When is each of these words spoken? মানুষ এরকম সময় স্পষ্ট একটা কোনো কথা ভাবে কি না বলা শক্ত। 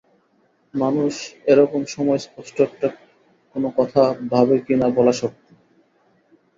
মানুষ 0.73 1.13
এরকম 1.45 1.81
সময় 1.93 2.19
স্পষ্ট 2.19 2.55
একটা 2.61 2.87
কোনো 3.55 3.67
কথা 3.77 4.01
ভাবে 4.31 4.55
কি 4.65 4.73
না 4.75 4.87
বলা 4.97 5.13
শক্ত। 5.19 5.47